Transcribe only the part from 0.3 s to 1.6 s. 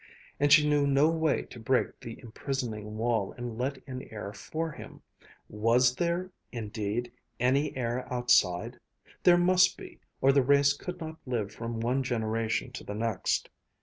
And she knew no way to